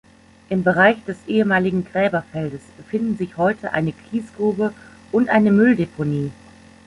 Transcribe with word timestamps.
Im 0.49 0.63
Bereich 0.63 0.97
des 1.05 1.17
ehemaligen 1.27 1.85
Gräberfeldes 1.85 2.61
befinden 2.75 3.17
sich 3.17 3.37
heute 3.37 3.71
eine 3.73 3.91
Kiesgrube 3.93 4.73
und 5.11 5.29
eine 5.29 5.51
Mülldeponie. 5.51 6.31